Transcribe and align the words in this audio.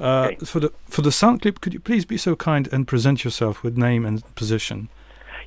Uh, 0.00 0.30
okay. 0.32 0.44
For 0.44 0.60
the 0.60 0.72
for 0.86 1.02
the 1.02 1.12
sound 1.12 1.42
clip, 1.42 1.60
could 1.60 1.74
you 1.74 1.80
please 1.80 2.04
be 2.04 2.16
so 2.16 2.34
kind 2.34 2.68
and 2.72 2.88
present 2.88 3.22
yourself 3.22 3.62
with 3.62 3.76
name 3.76 4.06
and 4.06 4.22
position? 4.34 4.88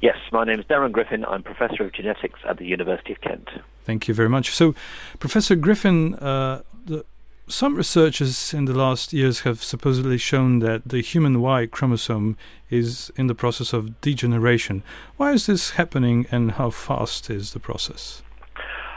Yes, 0.02 0.18
my 0.32 0.44
name 0.44 0.60
is 0.60 0.66
Darren 0.66 0.92
Griffin. 0.92 1.24
I'm 1.26 1.44
Professor 1.44 1.84
of 1.84 1.94
Genetics 1.94 2.40
at 2.48 2.58
the 2.58 2.66
University 2.66 3.14
of 3.14 3.22
Kent. 3.22 3.50
Thank 3.86 4.08
you 4.08 4.14
very 4.14 4.30
much. 4.30 4.52
So, 4.52 4.76
Professor 5.20 5.56
Griffin, 5.56 6.16
uh, 6.16 6.62
the, 6.86 7.06
some 7.48 7.76
researchers 7.76 8.54
in 8.54 8.66
the 8.66 8.74
last 8.74 9.14
years 9.14 9.42
have 9.42 9.64
supposedly 9.64 10.18
shown 10.18 10.60
that 10.60 10.82
the 10.86 11.02
human 11.02 11.42
Y 11.42 11.68
chromosome 11.68 12.38
is 12.70 13.12
in 13.16 13.28
the 13.28 13.36
process 13.36 13.74
of 13.74 14.02
degeneration. 14.02 14.84
Why 15.18 15.32
is 15.32 15.46
this 15.46 15.72
happening 15.72 16.26
and 16.32 16.52
how 16.52 16.70
fast 16.70 17.30
is 17.30 17.54
the 17.54 17.60
process? 17.60 18.22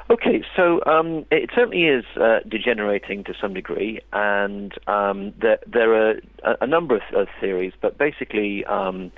Okay, 0.08 0.44
so 0.54 0.80
um, 0.86 1.26
it 1.32 1.50
certainly 1.52 1.84
is 1.84 2.04
uh, 2.16 2.38
degenerating 2.48 3.24
to 3.24 3.34
some 3.40 3.54
degree, 3.54 4.00
and 4.12 4.72
um, 4.86 5.34
there, 5.40 5.58
there, 5.66 5.94
are 5.94 6.10
a, 6.44 6.56
a 6.60 6.66
number 6.66 6.94
of, 6.94 7.02
of, 7.12 7.26
theories, 7.40 7.72
but 7.82 7.98
basically, 7.98 8.64
um, 8.66 9.10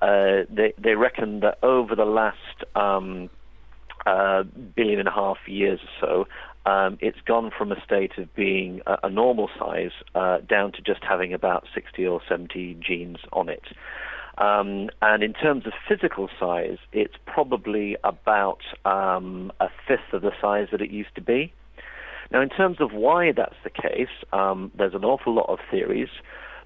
uh, 0.00 0.44
they, 0.48 0.72
they 0.78 0.94
reckon 0.94 1.40
that 1.40 1.58
over 1.62 1.94
the 1.94 2.06
last 2.06 2.64
um, 2.74 3.28
uh, 4.06 4.44
billion 4.74 4.98
and 4.98 5.08
a 5.08 5.12
half 5.12 5.36
years 5.46 5.78
or 6.00 6.26
so, 6.64 6.70
um, 6.70 6.96
it's 7.02 7.20
gone 7.26 7.50
from 7.56 7.70
a 7.70 7.84
state 7.84 8.12
of 8.16 8.34
being 8.34 8.80
a, 8.86 8.96
a 9.04 9.10
normal 9.10 9.50
size 9.58 9.92
uh, 10.14 10.38
down 10.38 10.72
to 10.72 10.80
just 10.80 11.00
having 11.06 11.34
about 11.34 11.66
60 11.74 12.06
or 12.06 12.22
70 12.26 12.78
genes 12.80 13.18
on 13.32 13.50
it. 13.50 13.64
Um, 14.40 14.88
and 15.02 15.22
in 15.22 15.34
terms 15.34 15.66
of 15.66 15.72
physical 15.86 16.28
size, 16.40 16.78
it's 16.92 17.14
probably 17.26 17.96
about 18.02 18.60
um, 18.86 19.52
a 19.60 19.68
fifth 19.86 20.14
of 20.14 20.22
the 20.22 20.32
size 20.40 20.68
that 20.72 20.80
it 20.80 20.90
used 20.90 21.14
to 21.16 21.20
be. 21.20 21.52
Now, 22.32 22.40
in 22.40 22.48
terms 22.48 22.78
of 22.80 22.92
why 22.92 23.32
that's 23.32 23.56
the 23.64 23.70
case, 23.70 24.08
um, 24.32 24.72
there's 24.76 24.94
an 24.94 25.04
awful 25.04 25.34
lot 25.34 25.50
of 25.50 25.58
theories. 25.70 26.08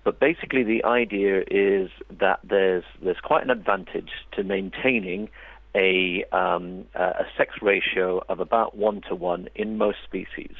But 0.04 0.20
basically, 0.20 0.62
the 0.62 0.84
idea 0.84 1.40
is 1.50 1.90
that 2.20 2.38
there's 2.44 2.84
there's 3.02 3.20
quite 3.22 3.42
an 3.42 3.50
advantage 3.50 4.10
to 4.32 4.44
maintaining 4.44 5.30
a 5.74 6.24
um, 6.30 6.84
a 6.94 7.24
sex 7.36 7.54
ratio 7.60 8.22
of 8.28 8.38
about 8.38 8.76
one 8.76 9.00
to 9.08 9.14
one 9.14 9.48
in 9.56 9.78
most 9.78 9.98
species. 10.04 10.54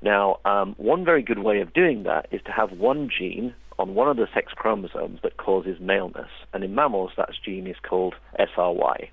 Now, 0.00 0.38
um, 0.44 0.76
one 0.78 1.04
very 1.04 1.22
good 1.22 1.40
way 1.40 1.60
of 1.60 1.74
doing 1.74 2.04
that 2.04 2.28
is 2.30 2.40
to 2.46 2.52
have 2.52 2.70
one 2.70 3.10
gene 3.10 3.54
on 3.78 3.94
one 3.94 4.08
of 4.08 4.16
the 4.16 4.26
sex 4.34 4.52
chromosomes 4.54 5.20
that 5.22 5.36
causes 5.36 5.78
maleness, 5.80 6.30
and 6.52 6.64
in 6.64 6.74
mammals, 6.74 7.12
that 7.16 7.30
gene 7.44 7.66
is 7.66 7.76
called 7.88 8.14
SRY. 8.38 9.10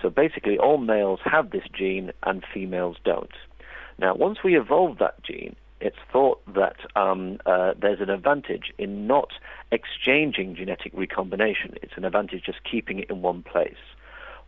So 0.00 0.08
basically, 0.08 0.58
all 0.58 0.78
males 0.78 1.20
have 1.24 1.50
this 1.50 1.64
gene 1.76 2.12
and 2.22 2.44
females 2.54 2.96
don't. 3.04 3.32
Now, 3.98 4.14
once 4.14 4.38
we 4.42 4.56
evolve 4.56 4.98
that 4.98 5.22
gene, 5.22 5.56
it's 5.80 5.96
thought 6.12 6.40
that 6.54 6.76
um, 6.94 7.38
uh, 7.46 7.72
there's 7.80 8.00
an 8.00 8.10
advantage 8.10 8.72
in 8.78 9.06
not 9.06 9.30
exchanging 9.72 10.54
genetic 10.54 10.92
recombination. 10.94 11.74
It's 11.82 11.94
an 11.96 12.04
advantage 12.04 12.44
just 12.44 12.58
keeping 12.70 12.98
it 13.00 13.10
in 13.10 13.22
one 13.22 13.42
place. 13.42 13.74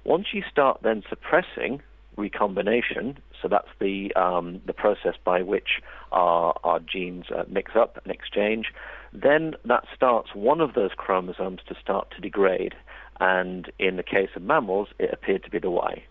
Once 0.05 0.29
you 0.33 0.43
start 0.51 0.81
then 0.83 1.03
suppressing 1.09 1.83
recombination, 2.17 3.19
so 3.41 3.49
that's 3.49 3.69
the 3.79 4.15
um, 4.15 4.61
the 4.67 4.73
process 4.73 5.15
by 5.25 5.43
which 5.43 5.81
our, 6.13 6.55
our 6.65 6.81
genes 6.81 7.27
uh, 7.31 7.45
mix 7.49 7.73
up 7.75 7.99
and 8.05 8.13
exchange, 8.13 8.73
then 9.13 9.55
that 9.65 9.85
starts 9.95 10.35
one 10.35 10.61
of 10.61 10.75
those 10.75 10.91
chromosomes 10.97 11.61
to 11.69 11.75
start 11.81 12.11
to 12.13 12.21
degrade. 12.21 12.75
And 13.21 13.71
in 13.79 13.97
the 13.97 14.03
case 14.03 14.31
of 14.35 14.43
mammals, 14.43 14.89
it 14.99 15.11
appeared 15.13 15.45
to 15.45 15.51
be 15.51 15.59
the 15.59 15.71
Y. 15.71 16.03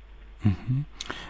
Mm-hmm. 0.45 0.81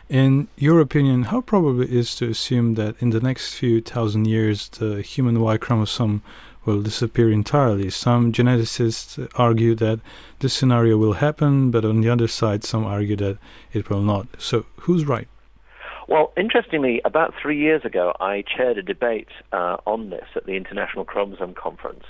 In 0.10 0.48
your 0.58 0.80
opinion, 0.80 1.24
how 1.24 1.42
probable 1.42 1.82
is 1.82 2.16
to 2.16 2.30
assume 2.30 2.76
that 2.76 3.02
in 3.02 3.10
the 3.10 3.20
next 3.20 3.54
few 3.56 3.82
thousand 3.82 4.26
years 4.26 4.70
the 4.70 5.02
human 5.02 5.40
Y 5.40 5.58
chromosome 5.58 6.22
will 6.66 6.82
disappear 6.82 7.32
entirely? 7.32 7.90
Some 7.90 8.32
geneticists 8.32 9.28
argue 9.36 9.76
that 9.76 10.00
this 10.40 10.54
scenario 10.54 10.98
will 10.98 11.14
happen, 11.14 11.72
but 11.72 11.86
on 11.86 12.02
the 12.02 12.10
other 12.10 12.28
side, 12.28 12.64
some 12.64 12.86
argue 12.86 13.16
that 13.18 13.38
it 13.74 13.90
will 13.90 14.02
not. 14.02 14.28
So, 14.38 14.66
who's 14.82 15.06
right? 15.06 15.28
Well, 16.08 16.34
interestingly, 16.36 17.02
about 17.06 17.34
three 17.42 17.58
years 17.58 17.86
ago, 17.86 18.14
I 18.20 18.44
chaired 18.44 18.78
a 18.78 18.84
debate 18.84 19.30
uh, 19.54 19.78
on 19.86 20.10
this 20.10 20.26
at 20.36 20.46
the 20.46 20.58
International 20.58 21.06
Chromosome 21.06 21.54
Conference, 21.54 22.04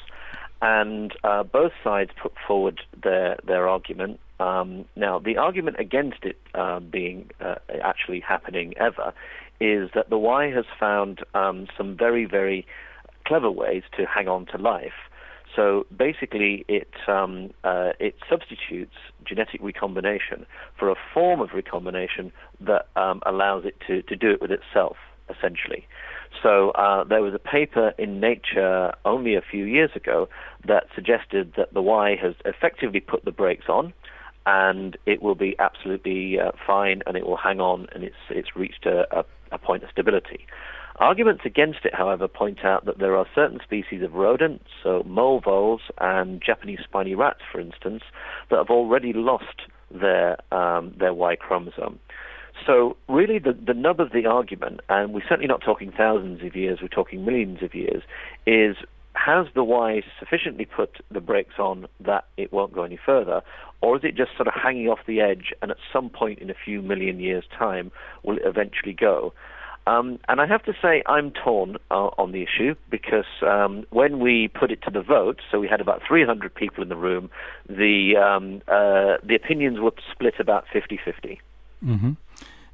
and 0.61 1.13
uh, 1.23 1.43
both 1.43 1.71
sides 1.83 2.11
put 2.21 2.33
forward 2.47 2.81
their 3.03 3.37
their 3.45 3.67
argument. 3.67 4.19
Um, 4.39 4.85
now, 4.95 5.19
the 5.19 5.37
argument 5.37 5.77
against 5.79 6.23
it 6.23 6.37
uh, 6.55 6.79
being 6.79 7.29
uh, 7.39 7.55
actually 7.83 8.21
happening 8.21 8.73
ever 8.77 9.13
is 9.59 9.91
that 9.93 10.09
the 10.09 10.17
Y 10.17 10.49
has 10.49 10.65
found 10.79 11.23
um, 11.35 11.67
some 11.77 11.95
very, 11.95 12.25
very 12.25 12.65
clever 13.31 13.49
ways 13.49 13.83
to 13.97 14.01
hang 14.05 14.27
on 14.27 14.45
to 14.45 14.57
life. 14.57 14.99
So 15.55 15.85
basically, 16.05 16.65
it 16.67 16.93
um, 17.07 17.51
uh, 17.63 17.91
it 18.07 18.15
substitutes 18.29 18.97
genetic 19.25 19.61
recombination 19.61 20.45
for 20.77 20.89
a 20.89 20.95
form 21.13 21.39
of 21.39 21.49
recombination 21.53 22.33
that 22.59 22.83
um, 22.97 23.21
allows 23.25 23.63
it 23.63 23.75
to, 23.87 24.01
to 24.09 24.15
do 24.17 24.29
it 24.31 24.41
with 24.41 24.51
itself, 24.51 24.97
essentially. 25.33 25.87
So 26.43 26.71
uh, 26.71 27.05
there 27.05 27.21
was 27.21 27.33
a 27.33 27.39
paper 27.39 27.93
in 27.97 28.19
Nature 28.19 28.93
only 29.05 29.35
a 29.35 29.41
few 29.41 29.63
years 29.63 29.91
ago 29.95 30.27
that 30.67 30.83
suggested 30.93 31.53
that 31.55 31.73
the 31.73 31.81
Y 31.81 32.17
has 32.21 32.35
effectively 32.43 32.99
put 32.99 33.23
the 33.23 33.31
brakes 33.31 33.67
on, 33.69 33.93
and 34.45 34.97
it 35.05 35.21
will 35.21 35.35
be 35.35 35.55
absolutely 35.67 36.37
uh, 36.37 36.51
fine, 36.67 37.01
and 37.05 37.15
it 37.15 37.25
will 37.25 37.37
hang 37.37 37.61
on, 37.61 37.87
and 37.93 38.03
it's 38.03 38.23
it's 38.29 38.57
reached 38.57 38.85
a, 38.85 38.97
a, 39.19 39.23
a 39.53 39.57
point 39.57 39.83
of 39.83 39.89
stability. 39.89 40.41
Arguments 40.97 41.43
against 41.45 41.79
it, 41.85 41.95
however, 41.95 42.27
point 42.27 42.63
out 42.63 42.85
that 42.85 42.99
there 42.99 43.15
are 43.15 43.25
certain 43.33 43.59
species 43.63 44.03
of 44.03 44.13
rodents, 44.13 44.65
so 44.83 45.03
mole 45.05 45.39
voles 45.39 45.81
and 45.99 46.41
Japanese 46.45 46.79
spiny 46.83 47.15
rats, 47.15 47.41
for 47.51 47.59
instance, 47.59 48.03
that 48.49 48.57
have 48.57 48.69
already 48.69 49.13
lost 49.13 49.61
their 49.89 50.37
um, 50.53 50.93
their 50.97 51.13
Y 51.13 51.35
chromosome. 51.35 51.99
So 52.65 52.97
really, 53.07 53.39
the, 53.39 53.53
the 53.53 53.73
nub 53.73 53.99
of 53.99 54.11
the 54.11 54.25
argument, 54.25 54.81
and 54.89 55.13
we're 55.13 55.21
certainly 55.27 55.47
not 55.47 55.61
talking 55.61 55.91
thousands 55.91 56.43
of 56.43 56.55
years, 56.55 56.79
we're 56.81 56.89
talking 56.89 57.25
millions 57.25 57.63
of 57.63 57.73
years, 57.73 58.03
is 58.45 58.75
has 59.13 59.47
the 59.55 59.63
Y 59.63 60.01
sufficiently 60.19 60.65
put 60.65 60.97
the 61.09 61.19
brakes 61.19 61.55
on 61.59 61.87
that 61.99 62.25
it 62.37 62.53
won't 62.53 62.73
go 62.73 62.83
any 62.83 62.99
further, 63.03 63.41
or 63.81 63.97
is 63.97 64.03
it 64.03 64.15
just 64.15 64.31
sort 64.35 64.47
of 64.47 64.53
hanging 64.53 64.87
off 64.87 64.99
the 65.07 65.19
edge 65.19 65.53
and 65.61 65.71
at 65.71 65.77
some 65.91 66.09
point 66.09 66.39
in 66.39 66.49
a 66.49 66.55
few 66.65 66.81
million 66.81 67.19
years' 67.19 67.45
time 67.57 67.91
will 68.23 68.37
it 68.37 68.43
eventually 68.45 68.93
go? 68.93 69.33
Um, 69.87 70.19
and 70.27 70.39
I 70.39 70.45
have 70.45 70.63
to 70.63 70.73
say, 70.81 71.01
I'm 71.07 71.31
torn 71.31 71.77
uh, 71.89 72.09
on 72.17 72.31
the 72.31 72.43
issue 72.43 72.75
because 72.89 73.25
um, 73.41 73.85
when 73.89 74.19
we 74.19 74.47
put 74.47 74.71
it 74.71 74.81
to 74.83 74.91
the 74.91 75.01
vote, 75.01 75.39
so 75.49 75.59
we 75.59 75.67
had 75.67 75.81
about 75.81 76.01
300 76.07 76.53
people 76.53 76.83
in 76.83 76.89
the 76.89 76.95
room, 76.95 77.29
the 77.67 78.15
um, 78.17 78.61
uh, 78.67 79.17
the 79.23 79.35
opinions 79.35 79.79
were 79.79 79.93
split 80.11 80.35
about 80.39 80.65
50-50. 80.73 81.39
Mm-hmm. 81.83 82.11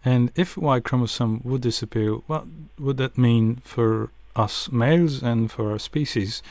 And 0.03 0.31
if 0.35 0.57
Y 0.57 0.79
chromosome 0.79 1.41
would 1.43 1.61
disappear, 1.61 2.13
what 2.27 2.45
would 2.77 2.97
that 2.97 3.17
mean 3.17 3.61
for 3.63 4.09
us 4.35 4.71
males 4.71 5.23
and 5.23 5.51
for 5.51 5.71
our 5.71 5.79
species? 5.79 6.43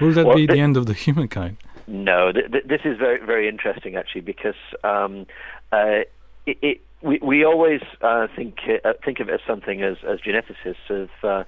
Will 0.00 0.12
that 0.12 0.26
well, 0.26 0.36
be 0.36 0.46
the 0.46 0.60
end 0.60 0.76
of 0.76 0.86
the 0.86 0.94
humankind? 0.94 1.56
No, 1.86 2.32
th- 2.32 2.50
th- 2.52 2.64
this 2.64 2.82
is 2.84 2.98
very 2.98 3.24
very 3.24 3.48
interesting 3.48 3.96
actually 3.96 4.20
because 4.20 4.54
um, 4.84 5.26
uh, 5.72 6.00
it, 6.46 6.58
it 6.62 6.80
we 7.02 7.18
we 7.22 7.44
always 7.44 7.80
uh, 8.02 8.26
think 8.34 8.58
uh, 8.84 8.92
think 9.04 9.20
of 9.20 9.28
it 9.28 9.34
as 9.34 9.40
something 9.46 9.82
as 9.82 9.96
as 10.06 10.20
geneticists 10.20 10.90
of 10.90 11.08
uh, 11.22 11.44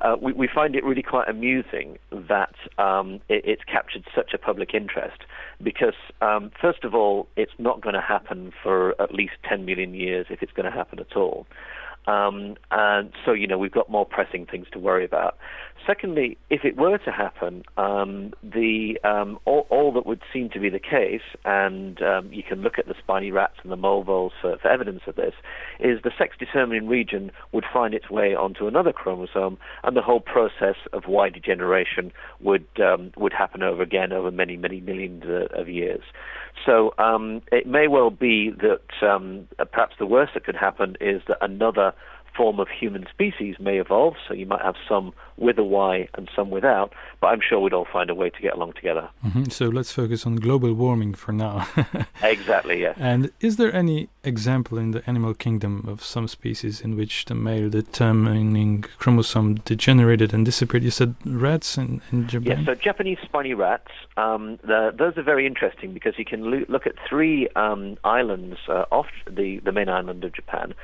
uh, 0.00 0.16
we, 0.20 0.32
we 0.32 0.48
find 0.52 0.76
it 0.76 0.84
really 0.84 1.02
quite 1.02 1.28
amusing 1.28 1.98
that 2.10 2.54
um, 2.78 3.20
it, 3.28 3.42
it's 3.44 3.62
captured 3.64 4.04
such 4.14 4.34
a 4.34 4.38
public 4.38 4.74
interest 4.74 5.22
because 5.62 5.94
um, 6.20 6.50
first 6.60 6.84
of 6.84 6.94
all 6.94 7.28
it's 7.36 7.52
not 7.58 7.80
going 7.80 7.94
to 7.94 8.00
happen 8.00 8.52
for 8.62 9.00
at 9.00 9.14
least 9.14 9.34
10 9.48 9.64
million 9.64 9.94
years 9.94 10.26
if 10.28 10.42
it's 10.42 10.52
going 10.52 10.70
to 10.70 10.76
happen 10.76 10.98
at 10.98 11.16
all 11.16 11.46
um, 12.06 12.56
and 12.70 13.12
so, 13.24 13.32
you 13.32 13.46
know, 13.46 13.58
we've 13.58 13.72
got 13.72 13.90
more 13.90 14.06
pressing 14.06 14.46
things 14.46 14.66
to 14.72 14.78
worry 14.78 15.04
about. 15.04 15.36
Secondly, 15.86 16.36
if 16.50 16.64
it 16.64 16.76
were 16.76 16.98
to 16.98 17.12
happen, 17.12 17.62
um, 17.76 18.32
the 18.42 18.98
um, 19.04 19.38
all, 19.44 19.66
all, 19.70 19.92
that 19.92 20.04
would 20.04 20.20
seem 20.32 20.48
to 20.50 20.58
be 20.58 20.68
the 20.68 20.80
case, 20.80 21.22
and 21.44 22.02
um, 22.02 22.32
you 22.32 22.42
can 22.42 22.62
look 22.62 22.78
at 22.78 22.86
the 22.86 22.94
spiny 22.98 23.30
rats 23.30 23.54
and 23.62 23.70
the 23.70 23.76
mole 23.76 24.02
voles 24.02 24.32
for, 24.40 24.56
for 24.58 24.68
evidence 24.68 25.02
of 25.06 25.14
this, 25.14 25.34
is 25.78 26.00
the 26.02 26.10
sex-determining 26.18 26.88
region 26.88 27.30
would 27.52 27.64
find 27.72 27.94
its 27.94 28.10
way 28.10 28.34
onto 28.34 28.66
another 28.66 28.92
chromosome, 28.92 29.58
and 29.84 29.96
the 29.96 30.02
whole 30.02 30.20
process 30.20 30.76
of 30.92 31.04
Y 31.06 31.28
degeneration 31.28 32.10
would 32.40 32.66
um, 32.80 33.12
would 33.16 33.32
happen 33.32 33.62
over 33.62 33.82
again 33.82 34.12
over 34.12 34.30
many, 34.32 34.56
many 34.56 34.80
millions 34.80 35.24
of 35.54 35.68
years. 35.68 36.02
So 36.64 36.94
um, 36.98 37.42
it 37.52 37.66
may 37.66 37.86
well 37.88 38.10
be 38.10 38.50
that 38.50 39.06
um, 39.08 39.46
perhaps 39.72 39.94
the 39.98 40.06
worst 40.06 40.34
that 40.34 40.44
could 40.44 40.56
happen 40.56 40.96
is 41.00 41.22
that 41.28 41.38
another 41.40 41.92
form 42.36 42.60
of 42.60 42.68
human 42.68 43.06
species 43.10 43.56
may 43.58 43.78
evolve. 43.78 44.14
So 44.26 44.34
you 44.34 44.46
might 44.46 44.62
have 44.62 44.76
some 44.88 45.12
with 45.36 45.58
a 45.58 45.64
Y 45.64 46.08
and 46.14 46.28
some 46.34 46.50
without, 46.50 46.92
but 47.20 47.28
I'm 47.28 47.40
sure 47.46 47.60
we'd 47.60 47.72
all 47.72 47.86
find 47.90 48.10
a 48.10 48.14
way 48.14 48.30
to 48.30 48.40
get 48.40 48.54
along 48.54 48.72
together. 48.72 49.08
Mm-hmm. 49.24 49.44
So 49.44 49.66
let's 49.66 49.92
focus 49.92 50.26
on 50.26 50.36
global 50.36 50.72
warming 50.74 51.14
for 51.14 51.32
now. 51.32 51.68
exactly, 52.22 52.82
yeah. 52.82 52.94
And 52.96 53.30
is 53.40 53.56
there 53.56 53.74
any 53.74 54.08
example 54.24 54.78
in 54.78 54.92
the 54.92 55.08
animal 55.08 55.34
kingdom 55.34 55.84
of 55.86 56.02
some 56.02 56.26
species 56.28 56.80
in 56.80 56.96
which 56.96 57.26
the 57.26 57.34
male 57.34 57.68
determining 57.68 58.82
chromosome 58.98 59.56
degenerated 59.56 60.32
and 60.32 60.44
disappeared? 60.44 60.84
You 60.84 60.90
said 60.90 61.14
rats 61.24 61.76
in, 61.76 62.00
in 62.10 62.28
Japan? 62.28 62.60
Yeah, 62.60 62.66
so 62.66 62.74
Japanese 62.74 63.18
spiny 63.22 63.54
rats, 63.54 63.90
um, 64.16 64.58
the, 64.62 64.94
those 64.96 65.16
are 65.18 65.22
very 65.22 65.46
interesting 65.46 65.92
because 65.92 66.14
you 66.18 66.24
can 66.24 66.50
lo- 66.50 66.64
look 66.68 66.86
at 66.86 66.94
three 67.08 67.48
um, 67.56 67.98
islands 68.04 68.58
uh, 68.68 68.84
off 68.90 69.06
the, 69.30 69.60
the 69.64 69.72
main 69.72 69.88
island 69.88 70.24
of 70.24 70.32
Japan 70.32 70.74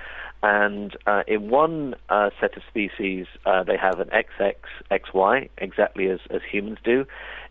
and 0.43 0.97
uh, 1.06 1.23
in 1.29 1.50
one 1.50 1.94
uh, 2.09 2.31
set 2.41 2.56
of 2.56 2.62
species, 2.69 3.27
uh, 3.47 3.62
they 3.62 3.77
have 3.77 4.00
an 4.00 4.09
XX, 4.09 4.55
XY, 4.91 5.49
exactly 5.59 6.09
as, 6.09 6.19
as 6.31 6.41
humans 6.50 6.79
do. 6.85 7.05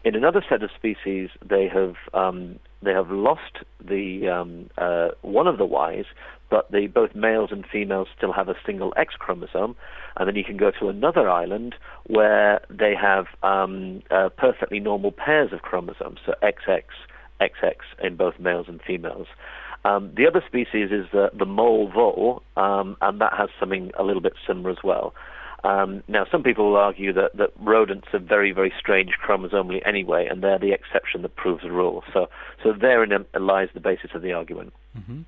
In 0.04 0.16
another 0.16 0.44
set 0.48 0.62
of 0.62 0.72
species, 0.76 1.30
they 1.48 1.68
have 1.68 1.96
um, 2.14 2.60
they 2.82 2.92
have 2.92 3.12
lost 3.12 3.60
the 3.80 4.28
um, 4.28 4.70
uh, 4.78 5.10
one 5.22 5.48
of 5.48 5.58
the 5.58 5.66
Ys, 5.66 6.06
but 6.50 6.70
the 6.72 6.88
both 6.88 7.16
males 7.16 7.52
and 7.52 7.66
females 7.66 8.08
still 8.18 8.34
have 8.34 8.50
a 8.50 8.56
single 8.66 8.94
X 8.98 9.14
chromosome. 9.18 9.76
And 10.18 10.28
then 10.28 10.36
you 10.36 10.44
can 10.44 10.58
go 10.58 10.72
to 10.80 10.90
another 10.90 11.30
island 11.30 11.76
where 12.08 12.62
they 12.70 12.94
have 13.00 13.28
um, 13.44 14.02
uh, 14.12 14.30
perfectly 14.30 14.80
normal 14.80 15.12
pairs 15.12 15.54
of 15.54 15.62
chromosomes, 15.62 16.20
so 16.26 16.34
XX, 16.44 16.84
XX 17.40 17.76
in 18.04 18.18
both 18.18 18.38
males 18.40 18.66
and 18.68 18.82
females. 18.82 19.28
Um, 19.83 20.12
the 20.16 20.28
other 20.28 20.44
species 20.45 20.92
is 20.92 21.07
the, 21.12 21.31
the 21.33 21.45
mole 21.45 21.89
vole, 21.89 22.44
um, 22.56 22.98
and 23.01 23.19
that 23.19 23.33
has 23.33 23.50
something 23.60 23.92
a 23.98 24.04
little 24.04 24.22
bit 24.22 24.33
similar 24.45 24.69
as 24.69 24.78
well. 24.83 25.13
Um, 25.63 26.04
now, 26.07 26.25
some 26.31 26.44
people 26.44 26.69
will 26.69 26.78
argue 26.78 27.13
that, 27.13 27.38
that 27.38 27.51
rodents 27.60 28.07
are 28.13 28.19
very, 28.19 28.51
very 28.51 28.74
strange 28.80 29.12
chromosomally 29.24 29.86
anyway, 29.86 30.28
and 30.28 30.44
they're 30.44 30.57
the 30.57 30.72
exception 30.72 31.22
that 31.22 31.36
proves 31.36 31.63
the 31.63 31.72
rule. 31.72 32.04
So, 32.13 32.30
so 32.63 32.74
therein 32.74 33.25
lies 33.39 33.69
the 33.74 33.80
basis 33.80 34.12
of 34.16 34.22
the 34.22 34.33
argument. 34.33 34.74
Mm-hmm. 34.98 35.22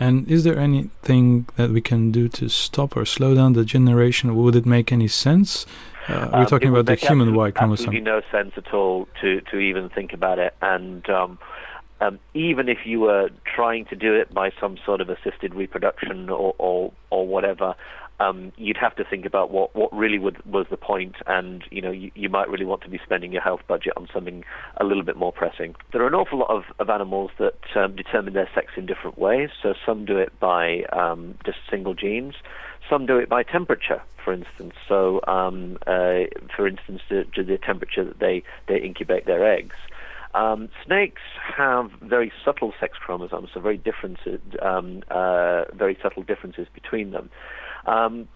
And 0.00 0.28
is 0.28 0.42
there 0.42 0.58
anything 0.58 1.46
that 1.56 1.70
we 1.70 1.80
can 1.80 2.10
do 2.10 2.28
to 2.30 2.48
stop 2.48 2.96
or 2.96 3.04
slow 3.04 3.34
down 3.34 3.52
the 3.52 3.64
generation? 3.64 4.34
Would 4.34 4.56
it 4.56 4.66
make 4.66 4.90
any 4.90 5.06
sense? 5.06 5.66
Uh, 6.08 6.28
we're 6.32 6.38
um, 6.40 6.46
talking 6.46 6.68
about 6.68 6.86
the 6.86 6.96
human 6.96 7.34
Y 7.34 7.50
chromosome. 7.50 7.94
Absolutely 7.94 8.00
no 8.00 8.20
sense 8.32 8.52
at 8.56 8.74
all 8.74 9.06
to, 9.20 9.40
to 9.52 9.58
even 9.58 9.88
think 9.90 10.12
about 10.12 10.38
it. 10.38 10.54
And 10.60 11.08
um, 11.08 11.38
um, 12.04 12.18
even 12.34 12.68
if 12.68 12.78
you 12.84 13.00
were 13.00 13.30
trying 13.44 13.84
to 13.86 13.96
do 13.96 14.14
it 14.14 14.32
by 14.32 14.50
some 14.60 14.76
sort 14.84 15.00
of 15.00 15.08
assisted 15.08 15.54
reproduction 15.54 16.28
or 16.28 16.54
or, 16.58 16.92
or 17.10 17.26
whatever, 17.26 17.74
um, 18.20 18.52
you'd 18.56 18.76
have 18.76 18.94
to 18.96 19.04
think 19.04 19.24
about 19.24 19.50
what, 19.50 19.74
what 19.74 19.92
really 19.92 20.18
would, 20.18 20.44
was 20.46 20.66
the 20.70 20.76
point, 20.76 21.16
and 21.26 21.64
you 21.70 21.80
know 21.80 21.90
you, 21.90 22.10
you 22.14 22.28
might 22.28 22.48
really 22.48 22.64
want 22.64 22.82
to 22.82 22.88
be 22.88 23.00
spending 23.04 23.32
your 23.32 23.42
health 23.42 23.60
budget 23.66 23.92
on 23.96 24.08
something 24.12 24.44
a 24.76 24.84
little 24.84 25.02
bit 25.02 25.16
more 25.16 25.32
pressing. 25.32 25.74
There 25.92 26.02
are 26.02 26.06
an 26.06 26.14
awful 26.14 26.38
lot 26.38 26.50
of, 26.50 26.64
of 26.78 26.90
animals 26.90 27.30
that 27.38 27.58
um, 27.74 27.96
determine 27.96 28.34
their 28.34 28.48
sex 28.54 28.72
in 28.76 28.86
different 28.86 29.18
ways. 29.18 29.50
So 29.62 29.74
some 29.84 30.04
do 30.04 30.18
it 30.18 30.38
by 30.38 30.82
um, 30.92 31.36
just 31.44 31.58
single 31.70 31.94
genes, 31.94 32.34
some 32.88 33.06
do 33.06 33.18
it 33.18 33.28
by 33.28 33.42
temperature, 33.42 34.02
for 34.24 34.32
instance. 34.32 34.74
So 34.88 35.20
um, 35.26 35.78
uh, 35.86 36.26
for 36.54 36.68
instance, 36.68 37.00
to, 37.08 37.24
to 37.24 37.42
the 37.42 37.58
temperature 37.58 38.04
that 38.04 38.20
they, 38.20 38.42
they 38.68 38.80
incubate 38.80 39.26
their 39.26 39.44
eggs. 39.44 39.76
Um, 40.34 40.68
snakes 40.84 41.22
have 41.56 41.90
very 42.02 42.32
subtle 42.44 42.72
sex 42.80 42.98
chromosomes, 42.98 43.50
so 43.54 43.60
very 43.60 43.78
different, 43.78 44.18
um, 44.60 45.02
uh, 45.10 45.64
very 45.72 45.96
subtle 46.02 46.24
differences 46.24 46.66
between 46.74 47.12
them. 47.12 47.30
Um, 47.86 48.28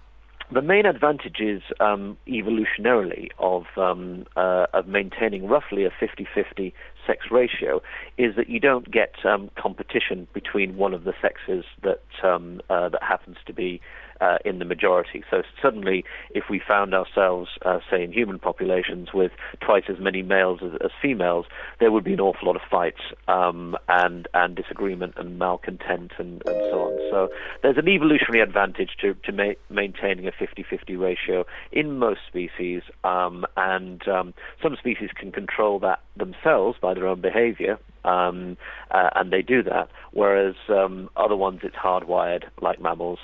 the 0.51 0.63
main 0.63 0.87
advantages 0.87 1.61
um, 1.79 2.17
evolutionarily 2.27 3.29
of, 3.39 3.65
um, 3.77 4.25
uh, 4.35 4.67
of 4.73 4.87
maintaining 4.87 5.47
roughly 5.47 5.85
a 5.85 5.91
50-50 5.91 6.73
sex 7.07 7.27
ratio 7.31 7.83
is 8.17 8.35
that 8.37 8.49
you 8.49 8.59
don't 8.59 8.91
get 8.91 9.15
um, 9.27 9.51
competition 9.59 10.27
between 10.33 10.77
one 10.77 10.95
of 10.95 11.05
the 11.05 11.13
sexes 11.21 11.65
that 11.83 12.03
um, 12.23 12.63
uh, 12.71 12.89
that 12.89 13.03
happens 13.03 13.37
to 13.47 13.53
be 13.53 13.81
uh, 14.21 14.39
in 14.45 14.59
the 14.59 14.65
majority. 14.65 15.23
So 15.31 15.43
suddenly, 15.63 16.05
if 16.31 16.45
we 16.51 16.61
found 16.67 16.95
ourselves, 16.95 17.51
uh, 17.65 17.79
say, 17.91 18.03
in 18.03 18.13
human 18.13 18.39
populations 18.39 19.13
with 19.13 19.33
twice 19.61 19.85
as 19.89 19.99
many 19.99 20.23
males 20.23 20.61
as, 20.63 20.73
as 20.85 20.91
females, 21.01 21.47
there 21.81 21.93
would 21.93 22.05
be 22.05 22.15
an 22.15 22.21
awful 22.21 22.47
lot 22.49 22.57
of 22.57 22.63
fights 22.71 23.01
um, 23.27 23.77
and 23.89 24.29
and 24.35 24.57
disagreement 24.57 25.15
and 25.17 25.39
malcontent 25.39 26.13
and, 26.19 26.43
and 26.47 26.57
so 26.71 26.81
on. 26.81 26.99
So 27.11 27.29
there's 27.63 27.79
an 27.79 27.89
evolutionary 27.89 28.41
advantage 28.43 28.91
to 29.01 29.15
to 29.15 29.33
ma- 29.33 29.59
maintaining 29.71 30.27
a 30.27 30.33
50-50 30.33 30.99
ratio 30.99 31.45
in 31.73 31.99
most 31.99 32.21
species, 32.27 32.83
um, 33.05 33.47
and 33.57 34.07
um, 34.09 34.35
some 34.63 34.77
species 34.77 35.11
can 35.15 35.33
control 35.33 35.79
that 35.81 36.01
themselves 36.17 36.79
by 36.81 36.95
their 36.95 37.07
own 37.07 37.21
behavior 37.21 37.79
um, 38.05 38.57
uh, 38.91 39.11
and 39.15 39.33
they 39.33 39.43
do 39.43 39.63
that. 39.63 39.89
Whereas 40.13 40.55
um, 40.69 41.11
other 41.17 41.37
ones, 41.37 41.61
it's 41.63 41.77
hardwired, 41.77 42.45
like 42.61 42.81
mammals, 42.81 43.19